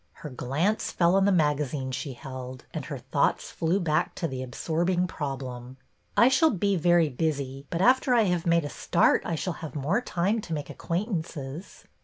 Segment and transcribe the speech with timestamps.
[0.25, 4.41] Her glance fell on the magazine she held, and her thoughts flew back to the
[4.41, 5.77] ab sorbing problem.
[6.17, 9.75] I shall be very busy, but after I have made a start I shall have
[9.75, 11.83] more time to make acquaintances."